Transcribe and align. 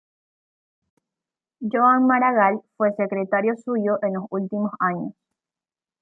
Joan 1.59 2.07
Maragall 2.07 2.63
fue 2.75 2.91
secretario 2.95 3.53
suyo 3.55 3.99
en 4.01 4.13
los 4.15 4.23
últimos 4.31 4.71
años. 4.79 5.13